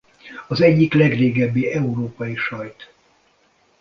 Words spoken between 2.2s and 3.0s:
sajt.